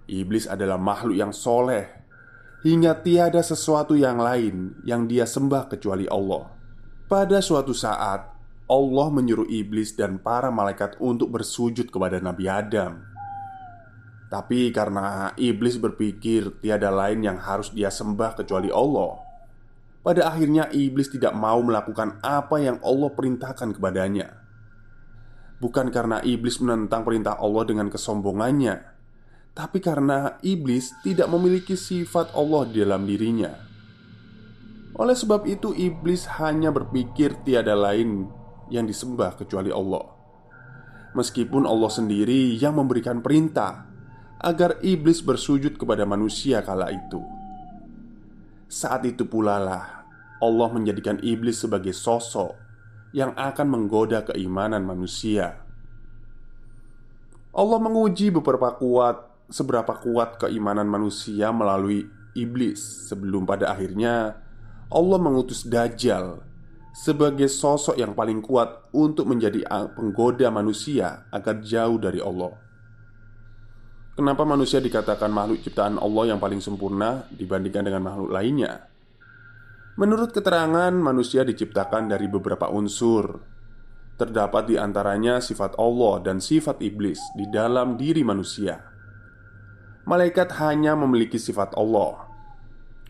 Iblis 0.06 0.46
adalah 0.46 0.78
makhluk 0.78 1.18
yang 1.18 1.34
soleh, 1.34 1.90
hingga 2.62 3.02
tiada 3.02 3.42
sesuatu 3.42 3.98
yang 3.98 4.22
lain 4.22 4.78
yang 4.86 5.10
dia 5.10 5.26
sembah 5.26 5.66
kecuali 5.66 6.06
Allah. 6.06 6.54
Pada 7.10 7.42
suatu 7.42 7.74
saat, 7.74 8.35
Allah 8.66 9.08
menyuruh 9.14 9.46
iblis 9.46 9.94
dan 9.94 10.18
para 10.18 10.50
malaikat 10.50 10.98
untuk 10.98 11.30
bersujud 11.38 11.86
kepada 11.86 12.18
Nabi 12.18 12.50
Adam. 12.50 12.98
Tapi 14.26 14.74
karena 14.74 15.30
iblis 15.38 15.78
berpikir 15.78 16.58
tiada 16.58 16.90
lain 16.90 17.22
yang 17.22 17.38
harus 17.38 17.70
dia 17.70 17.94
sembah 17.94 18.34
kecuali 18.34 18.74
Allah, 18.74 19.22
pada 20.02 20.34
akhirnya 20.34 20.66
iblis 20.74 21.06
tidak 21.14 21.30
mau 21.38 21.62
melakukan 21.62 22.18
apa 22.26 22.58
yang 22.58 22.82
Allah 22.82 23.10
perintahkan 23.14 23.78
kepadanya. 23.78 24.34
Bukan 25.62 25.94
karena 25.94 26.18
iblis 26.26 26.58
menentang 26.58 27.06
perintah 27.06 27.38
Allah 27.38 27.70
dengan 27.70 27.86
kesombongannya, 27.86 28.82
tapi 29.54 29.78
karena 29.78 30.42
iblis 30.42 30.90
tidak 31.06 31.30
memiliki 31.30 31.78
sifat 31.78 32.34
Allah 32.34 32.66
di 32.66 32.82
dalam 32.82 33.06
dirinya. 33.06 33.54
Oleh 34.98 35.14
sebab 35.14 35.46
itu, 35.46 35.70
iblis 35.70 36.26
hanya 36.42 36.74
berpikir 36.74 37.46
tiada 37.46 37.78
lain 37.78 38.26
yang 38.72 38.86
disembah 38.86 39.38
kecuali 39.38 39.70
Allah. 39.70 40.04
Meskipun 41.16 41.64
Allah 41.64 41.90
sendiri 41.90 42.54
yang 42.56 42.76
memberikan 42.76 43.24
perintah 43.24 43.88
agar 44.42 44.78
iblis 44.84 45.24
bersujud 45.24 45.80
kepada 45.80 46.04
manusia 46.04 46.60
kala 46.60 46.92
itu. 46.92 47.20
Saat 48.68 49.06
itu 49.08 49.24
pula 49.24 49.56
lah 49.56 49.84
Allah 50.42 50.68
menjadikan 50.68 51.16
iblis 51.24 51.64
sebagai 51.64 51.96
sosok 51.96 52.52
yang 53.16 53.32
akan 53.32 53.66
menggoda 53.72 54.28
keimanan 54.28 54.84
manusia. 54.84 55.64
Allah 57.56 57.78
menguji 57.80 58.28
beberapa 58.28 58.76
kuat 58.76 59.48
seberapa 59.48 59.96
kuat 60.02 60.36
keimanan 60.36 60.84
manusia 60.84 61.48
melalui 61.54 62.04
iblis 62.36 63.08
sebelum 63.08 63.48
pada 63.48 63.72
akhirnya 63.72 64.36
Allah 64.92 65.18
mengutus 65.18 65.64
Dajjal 65.64 66.44
sebagai 66.96 67.52
sosok 67.52 68.00
yang 68.00 68.16
paling 68.16 68.40
kuat 68.40 68.88
untuk 68.96 69.28
menjadi 69.28 69.68
penggoda 69.92 70.48
manusia 70.48 71.28
agar 71.28 71.60
jauh 71.60 72.00
dari 72.00 72.24
Allah. 72.24 72.56
Kenapa 74.16 74.48
manusia 74.48 74.80
dikatakan 74.80 75.28
makhluk 75.28 75.60
ciptaan 75.60 76.00
Allah 76.00 76.32
yang 76.32 76.40
paling 76.40 76.64
sempurna 76.64 77.28
dibandingkan 77.28 77.84
dengan 77.84 78.00
makhluk 78.00 78.32
lainnya? 78.32 78.88
Menurut 80.00 80.32
keterangan, 80.32 80.88
manusia 80.96 81.44
diciptakan 81.44 82.08
dari 82.08 82.32
beberapa 82.32 82.72
unsur. 82.72 83.44
Terdapat 84.16 84.72
di 84.72 84.80
antaranya 84.80 85.44
sifat 85.44 85.76
Allah 85.76 86.24
dan 86.24 86.40
sifat 86.40 86.80
iblis 86.80 87.20
di 87.36 87.44
dalam 87.52 88.00
diri 88.00 88.24
manusia. 88.24 88.80
Malaikat 90.08 90.56
hanya 90.64 90.96
memiliki 90.96 91.36
sifat 91.36 91.76
Allah, 91.76 92.24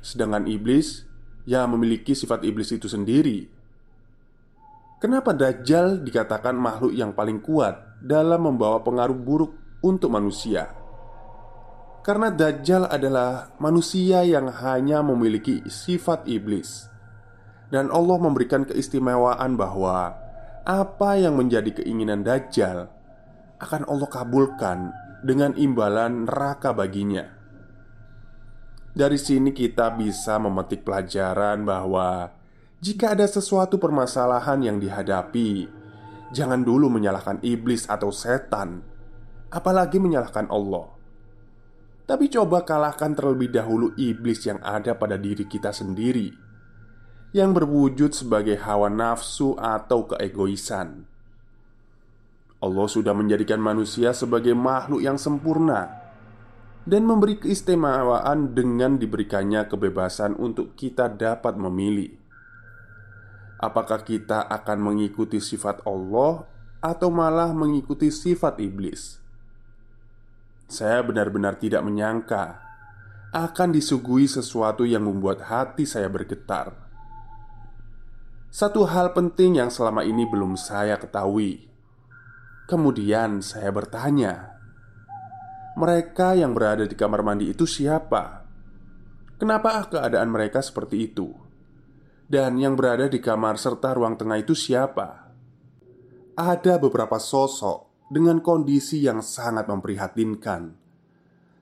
sedangkan 0.03 0.51
iblis 0.51 1.07
ya 1.47 1.63
memiliki 1.71 2.19
sifat 2.19 2.43
iblis 2.43 2.75
itu 2.75 2.91
sendiri. 2.91 3.56
Kenapa 4.97 5.37
Dajjal 5.37 6.01
dikatakan 6.01 6.57
makhluk 6.57 6.97
yang 6.97 7.13
paling 7.13 7.45
kuat 7.45 8.01
dalam 8.01 8.49
membawa 8.49 8.81
pengaruh 8.81 9.13
buruk 9.13 9.53
untuk 9.85 10.09
manusia? 10.09 10.73
Karena 12.01 12.33
Dajjal 12.33 12.89
adalah 12.89 13.53
manusia 13.61 14.25
yang 14.25 14.49
hanya 14.49 15.03
memiliki 15.03 15.67
sifat 15.67 16.31
iblis 16.31 16.87
Dan 17.67 17.91
Allah 17.91 18.23
memberikan 18.23 18.63
keistimewaan 18.63 19.59
bahwa 19.59 20.15
Apa 20.63 21.19
yang 21.19 21.35
menjadi 21.35 21.83
keinginan 21.83 22.23
Dajjal 22.23 22.87
Akan 23.59 23.83
Allah 23.91 24.07
kabulkan 24.07 24.95
dengan 25.27 25.59
imbalan 25.59 26.31
neraka 26.31 26.71
baginya 26.71 27.27
Dari 28.95 29.19
sini 29.19 29.51
kita 29.51 29.91
bisa 29.99 30.39
memetik 30.39 30.87
pelajaran 30.87 31.67
bahwa 31.67 32.31
Jika 32.77 33.17
ada 33.17 33.25
sesuatu 33.25 33.81
permasalahan 33.81 34.61
yang 34.61 34.77
dihadapi 34.77 35.65
Jangan 36.29 36.61
dulu 36.61 36.93
menyalahkan 36.93 37.41
iblis 37.41 37.89
atau 37.89 38.13
setan 38.13 38.85
Apalagi 39.49 39.97
menyalahkan 39.97 40.45
Allah. 40.53 40.93
Tapi 42.05 42.29
coba 42.29 42.69
kalahkan 42.69 43.17
terlebih 43.17 43.49
dahulu 43.49 43.97
iblis 43.97 44.45
yang 44.45 44.61
ada 44.61 44.93
pada 44.93 45.17
diri 45.17 45.49
kita 45.49 45.73
sendiri 45.73 46.29
Yang 47.33 47.65
berwujud 47.65 48.13
sebagai 48.13 48.61
hawa 48.61 48.93
nafsu 48.93 49.57
atau 49.57 50.13
keegoisan. 50.13 51.09
Allah 52.61 52.89
sudah 52.93 53.17
menjadikan 53.17 53.57
manusia 53.57 54.13
sebagai 54.13 54.53
makhluk 54.53 55.01
yang 55.01 55.17
sempurna 55.17 56.13
Dan 56.85 57.09
memberi 57.09 57.41
keistimewaan 57.41 58.53
dengan 58.53 59.01
diberikannya 59.01 59.65
kebebasan 59.65 60.37
untuk 60.37 60.77
kita 60.77 61.09
dapat 61.09 61.57
memilih 61.57 62.26
Apakah 63.57 64.05
kita 64.05 64.45
akan 64.45 64.93
mengikuti 64.93 65.41
sifat 65.41 65.81
Allah 65.89 66.45
Atau 66.85 67.09
malah 67.09 67.51
mengikuti 67.57 68.13
sifat 68.13 68.61
iblis? 68.63 69.19
Saya 70.69 71.01
benar-benar 71.03 71.57
tidak 71.57 71.83
menyangka 71.83 72.67
akan 73.37 73.75
disuguhi 73.75 74.27
sesuatu 74.27 74.87
yang 74.87 75.05
membuat 75.05 75.45
hati 75.47 75.85
saya 75.85 76.09
bergetar. 76.09 76.73
Satu 78.49 78.89
hal 78.89 79.13
penting 79.13 79.61
yang 79.61 79.69
selama 79.69 80.01
ini 80.01 80.25
belum 80.25 80.57
saya 80.57 80.97
ketahui. 80.97 81.69
Kemudian 82.67 83.45
saya 83.45 83.69
bertanya, 83.69 84.57
"Mereka 85.77 86.41
yang 86.41 86.57
berada 86.57 86.89
di 86.89 86.97
kamar 86.97 87.21
mandi 87.21 87.53
itu 87.53 87.69
siapa? 87.69 88.49
Kenapa 89.37 89.85
keadaan 89.87 90.33
mereka 90.33 90.65
seperti 90.65 91.13
itu?" 91.13 91.46
Dan 92.27 92.59
yang 92.59 92.75
berada 92.75 93.07
di 93.07 93.23
kamar 93.23 93.55
serta 93.55 93.95
ruang 93.95 94.19
tengah 94.19 94.43
itu 94.43 94.51
siapa? 94.51 95.31
Ada 96.35 96.75
beberapa 96.83 97.23
sosok 97.23 98.11
dengan 98.11 98.43
kondisi 98.43 99.07
yang 99.07 99.23
sangat 99.23 99.71
memprihatinkan, 99.71 100.75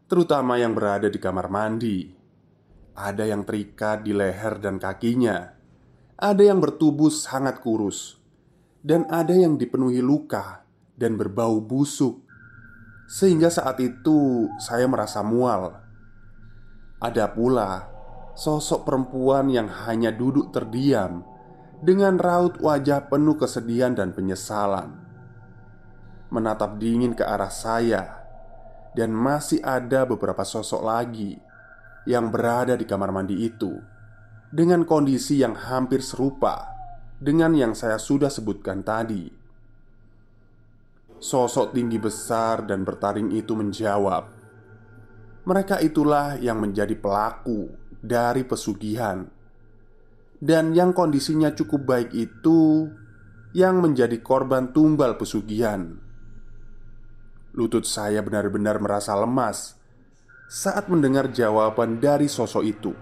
terutama 0.09 0.57
yang 0.57 0.72
berada 0.72 1.12
di 1.12 1.20
kamar 1.20 1.53
mandi. 1.53 2.09
Ada 2.96 3.29
yang 3.29 3.44
terikat 3.44 4.09
di 4.09 4.16
leher 4.16 4.57
dan 4.57 4.81
kakinya, 4.81 5.53
ada 6.16 6.40
yang 6.40 6.64
bertubuh 6.64 7.12
sangat 7.12 7.61
kurus, 7.61 8.16
dan 8.81 9.05
ada 9.12 9.37
yang 9.37 9.61
dipenuhi 9.61 10.00
luka 10.00 10.64
dan 10.96 11.20
berbau 11.20 11.61
busuk, 11.61 12.24
sehingga 13.05 13.53
saat 13.53 13.85
itu 13.85 14.48
saya 14.64 14.88
merasa 14.88 15.20
mual. 15.20 15.77
Ada 17.05 17.29
pula 17.37 17.93
sosok 18.35 18.87
perempuan 18.87 19.51
yang 19.51 19.66
hanya 19.66 20.11
duduk 20.11 20.51
terdiam 20.51 21.23
dengan 21.83 22.18
raut 22.18 22.59
wajah 22.59 23.11
penuh 23.11 23.38
kesedihan 23.38 23.94
dan 23.94 24.14
penyesalan 24.14 25.05
menatap 26.35 26.83
dingin 26.83 27.14
ke 27.14 27.23
arah 27.23 27.49
saya, 27.49 28.27
dan 28.99 29.14
masih 29.14 29.62
ada 29.62 30.03
beberapa 30.03 30.42
sosok 30.42 30.83
lagi 30.83 31.38
yang 32.11 32.35
berada 32.35 32.75
di 32.75 32.83
kamar 32.83 33.14
mandi 33.14 33.47
itu 33.47 33.79
dengan 34.51 34.83
kondisi 34.83 35.38
yang 35.38 35.55
hampir 35.55 36.03
serupa 36.03 36.75
dengan 37.23 37.55
yang 37.55 37.73
saya 37.73 38.03
sudah 38.03 38.29
sebutkan 38.29 38.83
tadi. 38.83 39.31
Sosok 41.23 41.73
tinggi 41.73 41.97
besar 41.97 42.66
dan 42.66 42.85
bertaring 42.85 43.33
itu 43.33 43.57
menjawab, 43.57 44.29
"Mereka 45.47 45.81
itulah 45.81 46.37
yang 46.37 46.61
menjadi 46.61 46.92
pelaku 46.99 47.73
dari 48.05 48.45
pesugihan." 48.45 49.25
Dan 50.45 50.77
yang 50.77 50.93
kondisinya 50.93 51.57
cukup 51.57 51.88
baik 51.88 52.11
itu 52.12 52.93
yang 53.57 53.81
menjadi 53.81 54.21
korban 54.21 54.77
tumbal 54.77 55.17
pesugihan. 55.17 55.97
Lutut 57.55 57.87
saya 57.87 58.21
benar-benar 58.21 58.83
merasa 58.83 59.14
lemas 59.14 59.79
saat 60.51 60.90
mendengar 60.90 61.31
jawaban 61.31 62.03
dari 62.03 62.27
sosok 62.27 62.64
itu. 62.67 62.93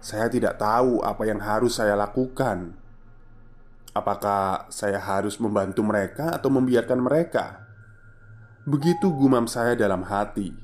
Saya 0.00 0.32
tidak 0.32 0.56
tahu 0.56 1.04
apa 1.04 1.28
yang 1.28 1.38
harus 1.38 1.76
saya 1.76 1.92
lakukan. 1.92 2.72
Apakah 3.92 4.72
saya 4.72 4.96
harus 4.96 5.36
membantu 5.36 5.84
mereka 5.84 6.32
atau 6.32 6.48
membiarkan 6.48 7.00
mereka? 7.04 7.68
Begitu 8.64 9.12
gumam 9.12 9.44
saya 9.44 9.76
dalam 9.76 10.08
hati. 10.08 10.56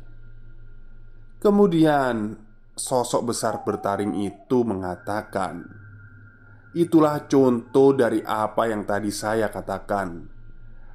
Kemudian 1.37 2.41
sosok 2.77 3.33
besar 3.33 3.65
bertaring 3.65 4.13
itu 4.21 4.61
mengatakan, 4.61 5.65
"Itulah 6.77 7.25
contoh 7.25 7.97
dari 7.97 8.21
apa 8.21 8.69
yang 8.69 8.85
tadi 8.85 9.09
saya 9.09 9.49
katakan, 9.49 10.29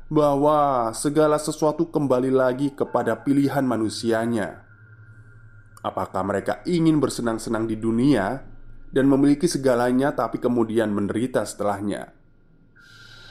bahwa 0.05 0.93
segala 0.93 1.41
sesuatu 1.41 1.89
kembali 1.89 2.29
lagi 2.29 2.69
kepada 2.77 3.17
pilihan 3.17 3.65
manusianya. 3.65 4.61
Apakah 5.81 6.21
mereka 6.21 6.61
ingin 6.69 7.01
bersenang-senang 7.01 7.65
di 7.65 7.73
dunia 7.73 8.45
dan 8.93 9.09
memiliki 9.09 9.49
segalanya, 9.49 10.13
tapi 10.13 10.37
kemudian 10.37 10.93
menderita 10.93 11.41
setelahnya?" 11.41 12.13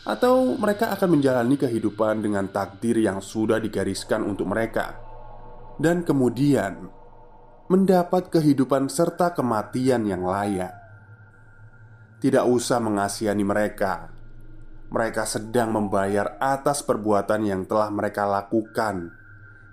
Atau 0.03 0.59
mereka 0.59 0.91
akan 0.91 1.23
menjalani 1.23 1.55
kehidupan 1.55 2.25
dengan 2.25 2.51
takdir 2.51 2.99
yang 2.99 3.23
sudah 3.23 3.63
digariskan 3.63 4.27
untuk 4.27 4.51
mereka, 4.51 4.99
dan 5.79 6.03
kemudian 6.03 6.91
mendapat 7.70 8.35
kehidupan 8.35 8.90
serta 8.90 9.30
kematian 9.30 10.02
yang 10.02 10.26
layak. 10.26 10.74
Tidak 12.18 12.42
usah 12.42 12.83
mengasihani 12.83 13.46
mereka. 13.46 14.11
Mereka 14.90 15.22
sedang 15.22 15.70
membayar 15.70 16.35
atas 16.42 16.83
perbuatan 16.83 17.46
yang 17.46 17.62
telah 17.70 17.87
mereka 17.94 18.26
lakukan, 18.26 19.14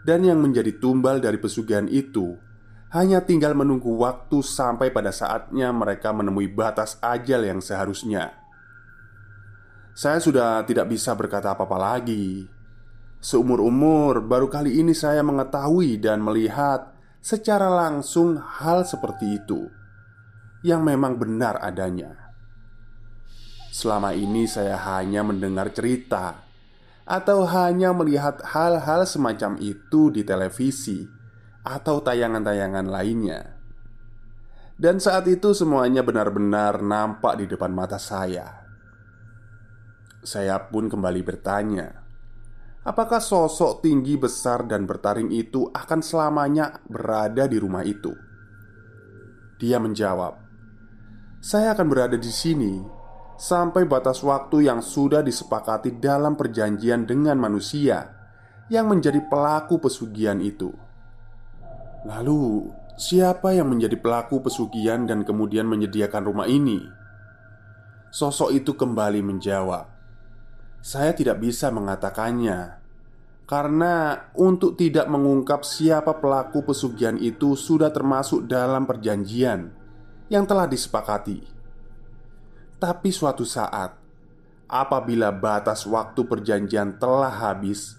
dan 0.05 0.19
yang 0.21 0.38
menjadi 0.38 0.77
tumbal 0.77 1.17
dari 1.17 1.41
pesugihan 1.41 1.89
itu 1.89 2.38
hanya 2.93 3.25
tinggal 3.25 3.57
menunggu 3.57 3.89
waktu 3.97 4.45
sampai 4.45 4.93
pada 4.93 5.10
saatnya 5.10 5.73
mereka 5.73 6.13
menemui 6.13 6.53
batas 6.53 7.01
ajal 7.01 7.49
yang 7.49 7.65
seharusnya. 7.65 8.29
Saya 9.97 10.21
sudah 10.21 10.62
tidak 10.69 10.93
bisa 10.93 11.17
berkata 11.17 11.57
apa-apa 11.57 11.97
lagi. 11.97 12.45
Seumur-umur, 13.17 14.21
baru 14.21 14.45
kali 14.45 14.86
ini 14.86 14.93
saya 14.93 15.25
mengetahui 15.25 15.97
dan 15.97 16.21
melihat 16.21 16.96
secara 17.21 17.67
langsung 17.67 18.39
hal 18.39 18.88
seperti 18.88 19.41
itu 19.41 19.67
yang 20.63 20.84
memang 20.84 21.19
benar 21.19 21.60
adanya. 21.62 22.34
Selama 23.69 24.15
ini 24.15 24.49
saya 24.49 24.80
hanya 24.80 25.21
mendengar 25.21 25.69
cerita 25.69 26.47
atau 27.08 27.45
hanya 27.47 27.93
melihat 27.93 28.41
hal-hal 28.43 29.08
semacam 29.08 29.56
itu 29.62 30.12
di 30.12 30.25
televisi 30.25 31.08
atau 31.63 31.99
tayangan-tayangan 32.03 32.88
lainnya. 32.88 33.41
Dan 34.77 35.01
saat 35.01 35.25
itu 35.25 35.58
semuanya 35.58 36.06
benar-benar 36.06 36.86
nampak 36.86 37.41
di 37.41 37.45
depan 37.49 37.73
mata 37.73 37.97
saya. 37.97 38.65
Saya 40.21 40.60
pun 40.69 40.86
kembali 40.86 41.21
bertanya, 41.25 42.07
Apakah 42.88 43.19
sosok 43.19 43.84
tinggi 43.84 44.15
besar 44.15 44.63
dan 44.63 44.88
bertaring 44.88 45.28
itu 45.36 45.67
akan 45.76 46.00
selamanya 46.00 46.80
berada 46.88 47.43
di 47.43 47.60
rumah 47.60 47.84
itu? 47.84 48.15
Dia 49.60 49.76
menjawab, 49.76 50.39
"Saya 51.43 51.76
akan 51.76 51.88
berada 51.91 52.15
di 52.15 52.32
sini 52.32 52.80
sampai 53.36 53.84
batas 53.84 54.23
waktu 54.23 54.71
yang 54.71 54.80
sudah 54.80 55.19
disepakati 55.19 56.00
dalam 56.00 56.39
perjanjian 56.39 57.04
dengan 57.04 57.36
manusia 57.36 58.08
yang 58.71 58.88
menjadi 58.88 59.19
pelaku 59.28 59.84
pesugihan 59.84 60.39
itu." 60.39 60.71
Lalu, 62.08 62.71
siapa 62.95 63.52
yang 63.52 63.67
menjadi 63.67 64.00
pelaku 64.00 64.39
pesugihan 64.39 65.04
dan 65.04 65.28
kemudian 65.28 65.67
menyediakan 65.67 66.23
rumah 66.23 66.47
ini? 66.47 66.88
Sosok 68.15 68.56
itu 68.56 68.80
kembali 68.80 69.19
menjawab, 69.28 69.96
saya 70.82 71.12
tidak 71.12 71.42
bisa 71.44 71.70
mengatakannya 71.74 72.78
karena 73.48 74.28
untuk 74.36 74.76
tidak 74.76 75.08
mengungkap 75.08 75.63
siapa 75.63 76.20
pelaku 76.20 76.68
pesugihan 76.68 77.16
itu 77.16 77.56
sudah 77.56 77.96
termasuk 77.96 78.44
dalam 78.44 78.84
perjanjian 78.84 79.72
yang 80.28 80.44
telah 80.44 80.68
disepakati. 80.68 81.48
Tapi 82.78 83.10
suatu 83.10 83.48
saat, 83.48 83.96
apabila 84.68 85.32
batas 85.32 85.88
waktu 85.88 86.28
perjanjian 86.28 87.00
telah 87.00 87.32
habis, 87.32 87.96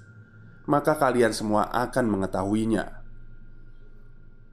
maka 0.69 1.01
kalian 1.01 1.33
semua 1.33 1.73
akan 1.73 2.05
mengetahuinya. 2.07 3.01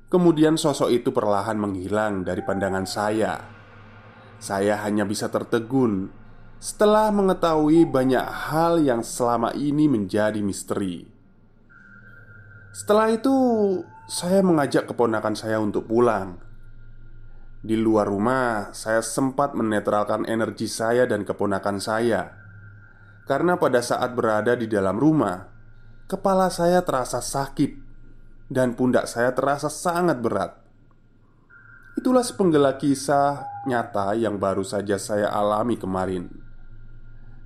Kemudian 0.08 0.56
sosok 0.56 0.96
itu 0.96 1.12
perlahan 1.12 1.60
menghilang 1.60 2.24
dari 2.24 2.40
pandangan 2.40 2.88
saya. 2.88 3.36
Saya 4.40 4.80
hanya 4.88 5.04
bisa 5.04 5.28
tertegun 5.28 6.08
setelah 6.65 7.13
mengetahui 7.13 7.86
banyak 7.86 8.25
hal 8.25 8.82
yang 8.82 9.06
selama 9.06 9.54
ini 9.54 9.86
menjadi 9.86 10.41
misteri. 10.41 11.06
Setelah 12.73 13.13
itu, 13.13 13.38
saya 14.10 14.41
mengajak 14.41 14.89
keponakan 14.89 15.38
saya 15.38 15.62
untuk 15.62 15.86
pulang. 15.86 16.41
Di 17.62 17.78
luar 17.78 18.10
rumah, 18.10 18.73
saya 18.73 19.06
sempat 19.06 19.54
menetralkan 19.54 20.25
energi 20.25 20.65
saya 20.65 21.06
dan 21.06 21.21
keponakan 21.21 21.78
saya 21.78 22.34
karena 23.30 23.62
pada 23.62 23.86
saat 23.86 24.17
berada 24.17 24.58
di 24.58 24.65
dalam 24.65 24.97
rumah, 24.97 25.45
kepala 26.10 26.49
saya 26.49 26.82
terasa 26.82 27.21
sakit 27.21 27.78
dan 28.49 28.73
pundak 28.73 29.06
saya 29.06 29.34
terasa 29.38 29.69
sangat 29.69 30.17
berat. 30.17 30.58
Itulah 31.93 32.25
sepenggal 32.25 32.73
kisah 32.78 33.65
nyata 33.69 34.17
yang 34.17 34.41
baru 34.41 34.65
saja 34.65 34.97
saya 34.97 35.30
alami 35.30 35.78
kemarin. 35.78 36.44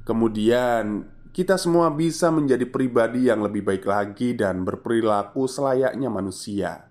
Kemudian, 0.09 1.05
kita 1.29 1.53
semua 1.61 1.93
bisa 1.93 2.33
menjadi 2.33 2.65
pribadi 2.65 3.29
yang 3.29 3.45
lebih 3.45 3.61
baik 3.61 3.85
lagi 3.85 4.33
dan 4.33 4.65
berperilaku 4.65 5.45
selayaknya 5.45 6.09
manusia. 6.09 6.89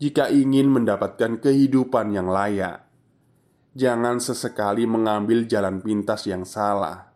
Jika 0.00 0.32
ingin 0.32 0.72
mendapatkan 0.72 1.44
kehidupan 1.44 2.16
yang 2.16 2.32
layak, 2.32 2.88
jangan 3.76 4.16
sesekali 4.16 4.88
mengambil 4.88 5.44
jalan 5.44 5.84
pintas 5.84 6.24
yang 6.24 6.48
salah. 6.48 7.12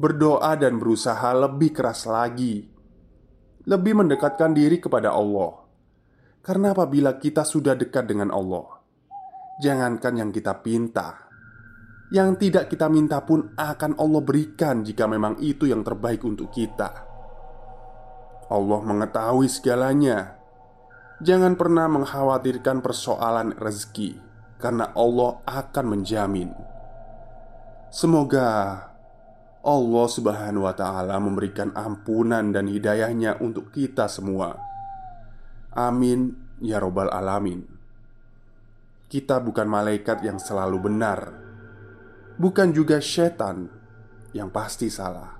Berdoa 0.00 0.56
dan 0.56 0.80
berusaha 0.80 1.28
lebih 1.36 1.76
keras 1.76 2.08
lagi, 2.08 2.64
lebih 3.68 4.00
mendekatkan 4.00 4.56
diri 4.56 4.80
kepada 4.80 5.12
Allah. 5.12 5.68
Karena 6.40 6.72
apabila 6.72 7.20
kita 7.20 7.44
sudah 7.44 7.76
dekat 7.76 8.08
dengan 8.08 8.32
Allah, 8.32 8.80
jangankan 9.60 10.24
yang 10.24 10.32
kita 10.32 10.56
pinta, 10.64 11.27
yang 12.08 12.40
tidak 12.40 12.72
kita 12.72 12.88
minta 12.88 13.20
pun 13.20 13.52
akan 13.52 14.00
Allah 14.00 14.22
berikan 14.24 14.80
jika 14.80 15.04
memang 15.04 15.36
itu 15.44 15.68
yang 15.68 15.84
terbaik 15.84 16.24
untuk 16.24 16.48
kita. 16.48 17.04
Allah 18.48 18.80
mengetahui 18.80 19.44
segalanya. 19.48 20.40
Jangan 21.20 21.58
pernah 21.58 21.84
mengkhawatirkan 21.90 22.80
persoalan 22.80 23.52
rezeki, 23.60 24.16
karena 24.56 24.88
Allah 24.96 25.42
akan 25.44 25.84
menjamin. 25.98 26.48
Semoga 27.92 28.48
Allah 29.60 30.06
Subhanahu 30.08 30.64
wa 30.64 30.72
Ta'ala 30.72 31.18
memberikan 31.20 31.74
ampunan 31.76 32.54
dan 32.54 32.70
hidayahnya 32.70 33.42
untuk 33.42 33.68
kita 33.74 34.08
semua. 34.08 34.56
Amin 35.76 36.32
ya 36.64 36.80
Robbal 36.80 37.12
'Alamin. 37.12 37.66
Kita 39.08 39.40
bukan 39.44 39.66
malaikat 39.68 40.24
yang 40.24 40.40
selalu 40.40 40.78
benar 40.88 41.47
bukan 42.38 42.70
juga 42.70 43.02
setan 43.02 43.66
yang 44.30 44.48
pasti 44.54 44.86
salah. 44.86 45.34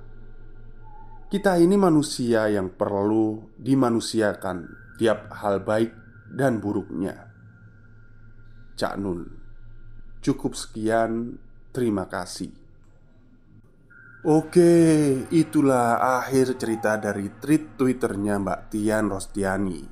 Kita 1.31 1.55
ini 1.57 1.79
manusia 1.79 2.51
yang 2.51 2.75
perlu 2.75 3.55
dimanusiakan 3.55 4.59
tiap 4.99 5.31
hal 5.39 5.63
baik 5.63 5.95
dan 6.27 6.59
buruknya. 6.59 7.31
Cak 8.75 8.95
Nun, 8.99 9.23
cukup 10.21 10.59
sekian. 10.59 11.39
Terima 11.69 12.09
kasih. 12.11 12.51
Oke, 14.27 14.75
itulah 15.31 16.19
akhir 16.19 16.59
cerita 16.59 16.99
dari 16.99 17.31
tweet 17.39 17.79
Twitternya 17.79 18.43
Mbak 18.43 18.61
Tian 18.75 19.07
Rostiani 19.07 19.85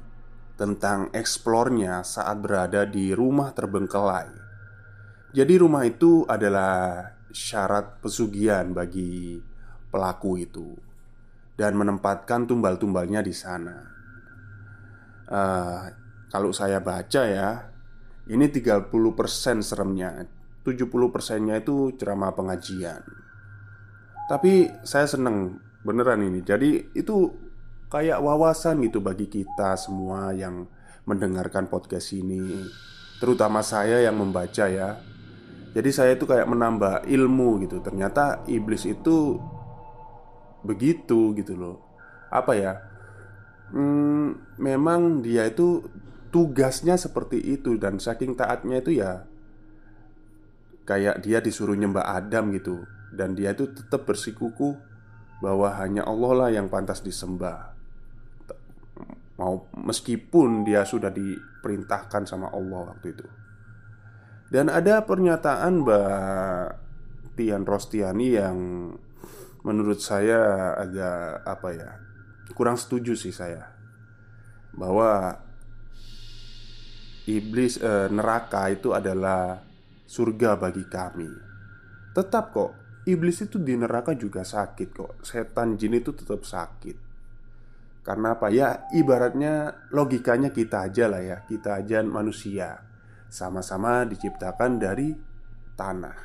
tentang 0.56 1.12
eksplornya 1.14 2.02
saat 2.02 2.42
berada 2.42 2.88
di 2.88 3.12
rumah 3.12 3.52
terbengkelai 3.52 4.45
jadi 5.34 5.58
rumah 5.58 5.82
itu 5.82 6.22
adalah 6.28 7.02
syarat 7.34 7.98
pesugihan 7.98 8.70
bagi 8.70 9.36
pelaku 9.90 10.40
itu 10.40 10.68
Dan 11.56 11.72
menempatkan 11.80 12.44
tumbal-tumbalnya 12.44 13.24
di 13.24 13.32
sana. 13.32 13.76
Uh, 15.26 15.88
Kalau 16.28 16.52
saya 16.52 16.84
baca 16.84 17.22
ya 17.24 17.72
Ini 18.28 18.46
30% 18.52 18.92
seremnya 19.64 20.26
70 20.66 21.14
persennya 21.14 21.62
itu 21.62 21.94
ceramah 21.94 22.34
pengajian. 22.34 22.98
Tapi 24.26 24.66
saya 24.82 25.06
seneng 25.06 25.62
beneran 25.86 26.26
ini. 26.26 26.42
Jadi 26.42 26.90
itu 26.98 27.30
kayak 27.86 28.18
wawasan 28.18 28.82
gitu 28.82 28.98
bagi 28.98 29.30
kita 29.30 29.78
semua 29.78 30.34
yang 30.34 30.66
mendengarkan 31.06 31.70
podcast 31.70 32.10
ini 32.18 32.66
Terutama 33.16 33.64
saya 33.64 34.04
yang 34.04 34.20
membaca 34.20 34.68
ya 34.68 35.00
jadi 35.76 35.90
saya 35.92 36.16
itu 36.16 36.24
kayak 36.24 36.48
menambah 36.48 37.04
ilmu 37.04 37.60
gitu. 37.68 37.84
Ternyata 37.84 38.48
iblis 38.48 38.88
itu 38.88 39.36
Begitu 40.64 41.36
gitu 41.36 41.52
loh. 41.54 41.76
Apa 42.32 42.56
ya? 42.56 42.72
Hmm, 43.70 44.40
memang 44.56 45.20
dia 45.20 45.44
itu 45.46 45.84
tugasnya 46.32 46.96
seperti 46.98 47.38
itu 47.38 47.78
dan 47.78 48.02
saking 48.02 48.34
taatnya 48.34 48.82
itu 48.82 48.98
ya 48.98 49.24
kayak 50.86 51.22
dia 51.22 51.38
disuruh 51.44 51.76
nyembah 51.76 52.08
Adam 52.08 52.56
gitu. 52.56 52.88
Dan 53.12 53.36
dia 53.38 53.52
itu 53.52 53.68
tetap 53.70 54.08
bersikuku 54.08 54.74
bahwa 55.44 55.76
hanya 55.76 56.08
Allah 56.08 56.32
lah 56.34 56.48
yang 56.50 56.72
pantas 56.72 57.04
disembah. 57.04 57.76
Mau 59.36 59.68
meskipun 59.76 60.64
dia 60.64 60.88
sudah 60.88 61.12
diperintahkan 61.12 62.24
sama 62.24 62.48
Allah 62.48 62.96
waktu 62.96 63.12
itu 63.12 63.28
dan 64.52 64.70
ada 64.70 65.02
pernyataan 65.02 65.82
Mbak 65.82 66.66
Tian 67.34 67.64
Rostiani 67.66 68.28
yang 68.34 68.58
menurut 69.66 69.98
saya 69.98 70.72
agak 70.78 71.42
apa 71.42 71.68
ya 71.74 71.90
kurang 72.54 72.78
setuju 72.78 73.18
sih 73.18 73.34
saya 73.34 73.66
bahwa 74.76 75.34
iblis 77.26 77.82
eh, 77.82 78.06
neraka 78.12 78.70
itu 78.70 78.94
adalah 78.94 79.58
surga 80.06 80.54
bagi 80.56 80.86
kami. 80.86 81.30
Tetap 82.14 82.54
kok, 82.54 82.72
iblis 83.04 83.42
itu 83.42 83.58
di 83.58 83.74
neraka 83.74 84.14
juga 84.14 84.46
sakit 84.46 84.88
kok. 84.94 85.12
Setan 85.26 85.74
jin 85.74 85.98
itu 85.98 86.14
tetap 86.14 86.46
sakit. 86.46 86.96
Karena 88.06 88.38
apa 88.38 88.48
ya? 88.54 88.86
Ibaratnya 88.94 89.84
logikanya 89.90 90.54
kita 90.54 90.86
aja 90.86 91.10
lah 91.10 91.20
ya, 91.20 91.36
kita 91.42 91.82
aja 91.82 92.06
manusia. 92.06 92.78
Sama-sama 93.26 94.06
diciptakan 94.06 94.78
dari 94.78 95.10
tanah. 95.74 96.16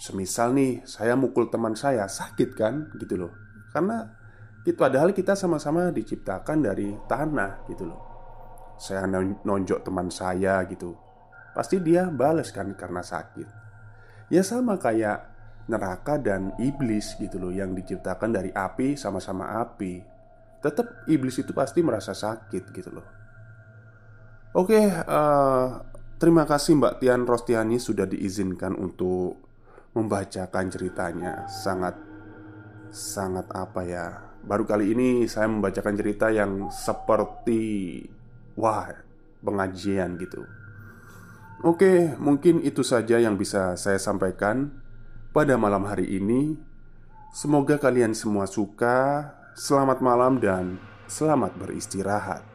Semisal 0.00 0.56
nih, 0.56 0.80
saya 0.88 1.12
mukul 1.12 1.52
teman 1.52 1.76
saya, 1.76 2.08
sakit 2.08 2.56
kan? 2.56 2.88
Gitu 2.96 3.20
loh. 3.20 3.32
Karena 3.72 4.08
itu 4.64 4.76
padahal 4.76 5.12
kita 5.12 5.36
sama-sama 5.36 5.88
diciptakan 5.92 6.64
dari 6.64 6.92
tanah 7.08 7.64
gitu 7.68 7.84
loh. 7.88 8.00
Saya 8.80 9.04
nonjok 9.44 9.84
teman 9.84 10.08
saya 10.08 10.64
gitu. 10.68 10.96
Pasti 11.52 11.80
dia 11.84 12.08
balas 12.08 12.48
kan 12.48 12.72
karena 12.72 13.04
sakit. 13.04 13.48
Ya 14.32 14.40
sama 14.40 14.80
kayak 14.80 15.26
neraka 15.68 16.16
dan 16.16 16.56
iblis 16.56 17.14
gitu 17.20 17.36
loh 17.36 17.52
yang 17.52 17.76
diciptakan 17.76 18.32
dari 18.32 18.50
api 18.54 18.96
sama-sama 18.96 19.60
api. 19.60 20.00
Tetap 20.64 21.08
iblis 21.08 21.36
itu 21.40 21.52
pasti 21.52 21.84
merasa 21.84 22.16
sakit 22.16 22.72
gitu 22.72 22.90
loh. 22.92 23.19
Oke, 24.50 24.82
uh, 24.82 25.66
terima 26.18 26.42
kasih 26.42 26.74
Mbak 26.74 26.98
Tian 26.98 27.22
Rostiani 27.22 27.78
sudah 27.78 28.02
diizinkan 28.02 28.74
untuk 28.74 29.38
membacakan 29.94 30.66
ceritanya. 30.66 31.46
Sangat 31.46 31.94
sangat 32.90 33.46
apa 33.54 33.86
ya? 33.86 34.06
Baru 34.42 34.66
kali 34.66 34.90
ini 34.90 35.30
saya 35.30 35.46
membacakan 35.46 35.94
cerita 35.94 36.34
yang 36.34 36.66
seperti 36.66 38.02
wah, 38.58 38.90
pengajian 39.38 40.18
gitu. 40.18 40.42
Oke, 41.62 42.18
mungkin 42.18 42.58
itu 42.66 42.82
saja 42.82 43.22
yang 43.22 43.38
bisa 43.38 43.78
saya 43.78 44.02
sampaikan 44.02 44.74
pada 45.30 45.54
malam 45.54 45.86
hari 45.86 46.10
ini. 46.10 46.58
Semoga 47.30 47.78
kalian 47.78 48.18
semua 48.18 48.50
suka. 48.50 49.30
Selamat 49.54 50.02
malam 50.02 50.42
dan 50.42 50.82
selamat 51.06 51.54
beristirahat. 51.54 52.49